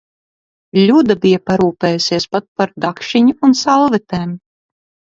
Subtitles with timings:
[0.87, 4.35] Ļuda bija parūpējusies pat par dakšiņu un salvetēm.